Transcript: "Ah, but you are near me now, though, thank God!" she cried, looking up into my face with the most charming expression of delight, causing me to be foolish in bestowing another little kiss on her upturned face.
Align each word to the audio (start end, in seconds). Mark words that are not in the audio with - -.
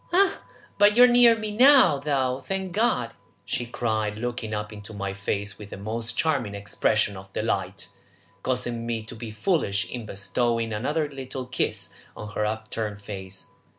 "Ah, 0.11 0.41
but 0.79 0.97
you 0.97 1.03
are 1.03 1.07
near 1.07 1.37
me 1.37 1.55
now, 1.55 1.99
though, 1.99 2.43
thank 2.47 2.71
God!" 2.71 3.13
she 3.45 3.67
cried, 3.67 4.17
looking 4.17 4.51
up 4.51 4.73
into 4.73 4.95
my 4.95 5.13
face 5.13 5.59
with 5.59 5.69
the 5.69 5.77
most 5.77 6.17
charming 6.17 6.55
expression 6.55 7.15
of 7.15 7.31
delight, 7.33 7.89
causing 8.41 8.87
me 8.87 9.03
to 9.03 9.13
be 9.15 9.29
foolish 9.29 9.87
in 9.91 10.07
bestowing 10.07 10.73
another 10.73 11.07
little 11.07 11.45
kiss 11.45 11.93
on 12.17 12.29
her 12.31 12.47
upturned 12.47 12.99
face. 12.99 13.45